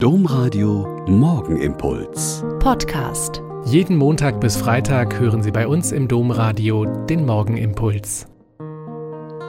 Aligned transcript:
Domradio 0.00 1.04
Morgenimpuls. 1.08 2.44
Podcast. 2.60 3.42
Jeden 3.64 3.96
Montag 3.96 4.40
bis 4.40 4.56
Freitag 4.56 5.18
hören 5.18 5.42
Sie 5.42 5.50
bei 5.50 5.66
uns 5.66 5.90
im 5.90 6.06
Domradio 6.06 6.84
den 7.06 7.26
Morgenimpuls. 7.26 8.28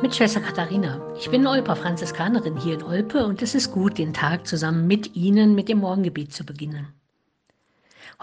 Mit 0.01 0.15
Schwester 0.15 0.39
Katharina. 0.39 1.07
Ich 1.20 1.29
bin 1.29 1.46
Olper 1.46 1.75
Franziskanerin 1.75 2.57
hier 2.57 2.73
in 2.73 2.81
Olpe 2.81 3.27
und 3.27 3.43
es 3.43 3.54
ist 3.54 3.71
gut, 3.71 3.99
den 3.99 4.12
Tag 4.12 4.47
zusammen 4.47 4.88
mit 4.88 5.15
Ihnen 5.15 5.54
mit 5.54 5.70
dem 5.70 5.81
Morgengebet 5.81 6.33
zu 6.33 6.43
beginnen. 6.43 6.88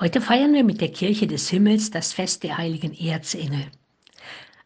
Heute 0.00 0.20
feiern 0.20 0.52
wir 0.52 0.64
mit 0.64 0.80
der 0.80 0.90
Kirche 0.90 1.28
des 1.28 1.48
Himmels 1.48 1.92
das 1.92 2.12
Fest 2.12 2.42
der 2.42 2.58
heiligen 2.58 2.92
Erzengel. 2.92 3.66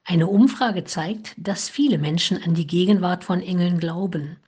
Eine 0.06 0.28
Umfrage 0.28 0.84
zeigt, 0.84 1.34
dass 1.36 1.68
viele 1.68 1.98
Menschen 1.98 2.42
an 2.42 2.54
die 2.54 2.66
Gegenwart 2.66 3.22
von 3.22 3.42
Engeln 3.42 3.78
glauben, 3.78 4.38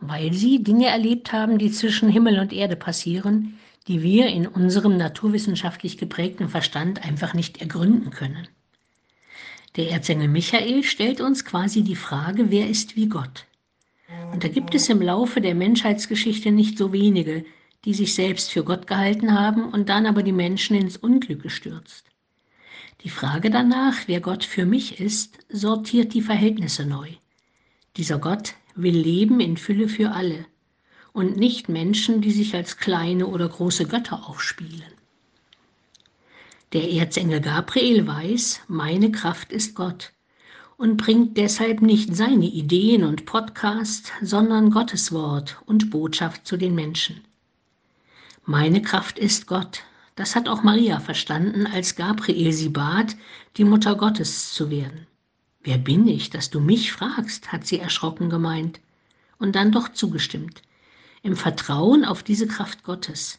weil 0.00 0.32
sie 0.32 0.62
Dinge 0.62 0.86
erlebt 0.86 1.32
haben, 1.32 1.58
die 1.58 1.70
zwischen 1.70 2.08
Himmel 2.08 2.38
und 2.38 2.52
Erde 2.52 2.76
passieren, 2.76 3.58
die 3.86 4.02
wir 4.02 4.26
in 4.28 4.46
unserem 4.46 4.96
naturwissenschaftlich 4.96 5.98
geprägten 5.98 6.48
Verstand 6.48 7.04
einfach 7.04 7.34
nicht 7.34 7.60
ergründen 7.60 8.10
können. 8.10 8.48
Der 9.76 9.90
Erzengel 9.90 10.28
Michael 10.28 10.82
stellt 10.82 11.20
uns 11.20 11.44
quasi 11.44 11.82
die 11.82 11.96
Frage, 11.96 12.50
wer 12.50 12.68
ist 12.68 12.96
wie 12.96 13.08
Gott? 13.08 13.46
Und 14.32 14.42
da 14.42 14.48
gibt 14.48 14.74
es 14.74 14.88
im 14.88 15.00
Laufe 15.00 15.40
der 15.40 15.54
Menschheitsgeschichte 15.54 16.50
nicht 16.50 16.76
so 16.76 16.92
wenige, 16.92 17.44
die 17.84 17.94
sich 17.94 18.14
selbst 18.14 18.50
für 18.50 18.64
Gott 18.64 18.86
gehalten 18.86 19.38
haben 19.38 19.64
und 19.64 19.88
dann 19.88 20.06
aber 20.06 20.22
die 20.22 20.32
Menschen 20.32 20.76
ins 20.76 20.96
Unglück 20.96 21.42
gestürzt. 21.42 22.04
Die 23.02 23.10
Frage 23.10 23.50
danach, 23.50 23.96
wer 24.06 24.20
Gott 24.20 24.44
für 24.44 24.66
mich 24.66 25.00
ist, 25.00 25.38
sortiert 25.48 26.12
die 26.12 26.20
Verhältnisse 26.20 26.84
neu. 26.84 27.08
Dieser 27.96 28.18
Gott 28.18 28.54
will 28.74 28.96
Leben 28.96 29.40
in 29.40 29.56
Fülle 29.56 29.88
für 29.88 30.12
alle 30.12 30.46
und 31.12 31.36
nicht 31.36 31.68
Menschen, 31.68 32.20
die 32.20 32.30
sich 32.30 32.54
als 32.54 32.76
kleine 32.76 33.26
oder 33.26 33.48
große 33.48 33.86
Götter 33.86 34.28
aufspielen. 34.28 34.92
Der 36.72 36.90
Erzengel 36.90 37.40
Gabriel 37.40 38.06
weiß, 38.06 38.60
meine 38.68 39.10
Kraft 39.10 39.52
ist 39.52 39.74
Gott 39.74 40.12
und 40.76 40.96
bringt 40.96 41.36
deshalb 41.36 41.82
nicht 41.82 42.14
seine 42.14 42.46
Ideen 42.46 43.02
und 43.02 43.26
Podcast, 43.26 44.12
sondern 44.22 44.70
Gottes 44.70 45.12
Wort 45.12 45.60
und 45.66 45.90
Botschaft 45.90 46.46
zu 46.46 46.56
den 46.56 46.74
Menschen. 46.74 47.22
Meine 48.44 48.82
Kraft 48.82 49.18
ist 49.18 49.46
Gott, 49.46 49.82
das 50.14 50.36
hat 50.36 50.48
auch 50.48 50.62
Maria 50.62 51.00
verstanden, 51.00 51.66
als 51.66 51.96
Gabriel 51.96 52.52
sie 52.52 52.68
bat, 52.68 53.16
die 53.56 53.64
Mutter 53.64 53.96
Gottes 53.96 54.52
zu 54.52 54.70
werden. 54.70 55.06
Wer 55.62 55.78
bin 55.78 56.08
ich, 56.08 56.30
dass 56.30 56.50
du 56.50 56.60
mich 56.60 56.92
fragst, 56.92 57.52
hat 57.52 57.66
sie 57.66 57.78
erschrocken 57.78 58.30
gemeint 58.30 58.80
und 59.38 59.56
dann 59.56 59.72
doch 59.72 59.90
zugestimmt, 59.90 60.62
im 61.22 61.36
Vertrauen 61.36 62.04
auf 62.04 62.22
diese 62.22 62.46
Kraft 62.46 62.82
Gottes. 62.82 63.38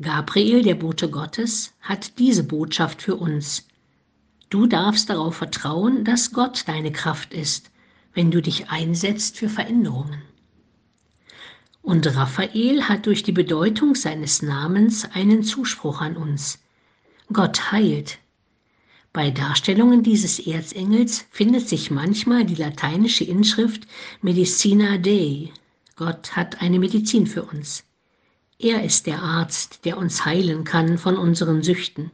Gabriel, 0.00 0.62
der 0.62 0.76
Bote 0.76 1.10
Gottes, 1.10 1.74
hat 1.80 2.18
diese 2.18 2.44
Botschaft 2.44 3.02
für 3.02 3.16
uns. 3.16 3.66
Du 4.48 4.66
darfst 4.66 5.10
darauf 5.10 5.36
vertrauen, 5.36 6.04
dass 6.04 6.32
Gott 6.32 6.64
deine 6.66 6.90
Kraft 6.90 7.34
ist, 7.34 7.70
wenn 8.14 8.30
du 8.30 8.40
dich 8.40 8.70
einsetzt 8.70 9.36
für 9.36 9.48
Veränderungen. 9.48 10.22
Und 11.82 12.06
Raphael 12.14 12.88
hat 12.88 13.06
durch 13.06 13.22
die 13.22 13.32
Bedeutung 13.32 13.94
seines 13.94 14.42
Namens 14.42 15.04
einen 15.12 15.42
Zuspruch 15.42 16.00
an 16.00 16.16
uns. 16.16 16.58
Gott 17.32 17.72
heilt. 17.72 18.18
Bei 19.12 19.32
Darstellungen 19.32 20.04
dieses 20.04 20.38
Erzengels 20.38 21.26
findet 21.32 21.68
sich 21.68 21.90
manchmal 21.90 22.44
die 22.44 22.54
lateinische 22.54 23.24
Inschrift 23.24 23.88
Medicina 24.22 24.98
Dei. 24.98 25.50
Gott 25.96 26.36
hat 26.36 26.62
eine 26.62 26.78
Medizin 26.78 27.26
für 27.26 27.42
uns. 27.42 27.82
Er 28.60 28.84
ist 28.84 29.08
der 29.08 29.20
Arzt, 29.20 29.84
der 29.84 29.98
uns 29.98 30.24
heilen 30.24 30.62
kann 30.62 30.96
von 30.96 31.16
unseren 31.16 31.64
Süchten, 31.64 32.12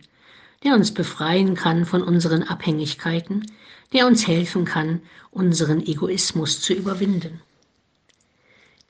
der 0.64 0.74
uns 0.74 0.94
befreien 0.94 1.54
kann 1.54 1.84
von 1.84 2.02
unseren 2.02 2.44
Abhängigkeiten, 2.44 3.44
der 3.92 4.06
uns 4.06 4.26
helfen 4.26 4.64
kann, 4.64 5.02
unseren 5.30 5.86
Egoismus 5.86 6.62
zu 6.62 6.72
überwinden. 6.72 7.42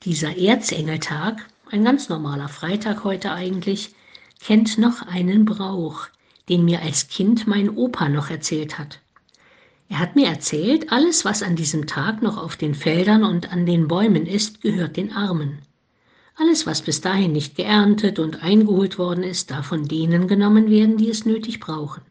Dieser 0.03 0.37
Erzengeltag, 0.37 1.45
ein 1.71 1.83
ganz 1.83 2.07
normaler 2.07 2.47
Freitag 2.47 3.03
heute 3.03 3.33
eigentlich, 3.33 3.93
kennt 4.39 4.77
noch 4.77 5.01
einen 5.01 5.43
Brauch, 5.43 6.07
den 6.49 6.65
mir 6.65 6.81
als 6.81 7.07
Kind 7.07 7.47
mein 7.47 7.69
Opa 7.69 8.09
noch 8.09 8.29
erzählt 8.29 8.79
hat. 8.79 8.99
Er 9.89 9.99
hat 9.99 10.15
mir 10.15 10.27
erzählt, 10.27 10.91
alles, 10.91 11.23
was 11.23 11.43
an 11.43 11.55
diesem 11.55 11.87
Tag 11.87 12.21
noch 12.21 12.37
auf 12.37 12.57
den 12.57 12.75
Feldern 12.75 13.23
und 13.23 13.51
an 13.51 13.65
den 13.65 13.87
Bäumen 13.87 14.25
ist, 14.25 14.61
gehört 14.61 14.97
den 14.97 15.13
Armen. 15.13 15.59
Alles, 16.35 16.67
was 16.67 16.81
bis 16.81 17.01
dahin 17.01 17.31
nicht 17.31 17.55
geerntet 17.55 18.19
und 18.19 18.43
eingeholt 18.43 18.99
worden 18.99 19.23
ist, 19.23 19.49
darf 19.49 19.67
von 19.67 19.87
denen 19.87 20.27
genommen 20.27 20.69
werden, 20.69 20.97
die 20.97 21.09
es 21.09 21.25
nötig 21.25 21.59
brauchen. 21.59 22.01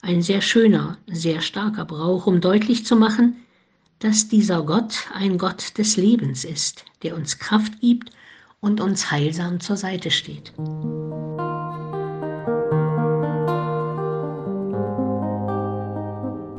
Ein 0.00 0.22
sehr 0.22 0.42
schöner, 0.42 0.98
sehr 1.06 1.40
starker 1.40 1.84
Brauch, 1.84 2.26
um 2.26 2.40
deutlich 2.40 2.84
zu 2.84 2.94
machen, 2.94 3.36
dass 3.98 4.28
dieser 4.28 4.62
Gott 4.62 5.08
ein 5.14 5.38
Gott 5.38 5.78
des 5.78 5.96
Lebens 5.96 6.44
ist, 6.44 6.84
der 7.02 7.16
uns 7.16 7.38
Kraft 7.38 7.80
gibt 7.80 8.10
und 8.60 8.80
uns 8.80 9.10
heilsam 9.10 9.60
zur 9.60 9.76
Seite 9.76 10.10
steht. 10.10 10.52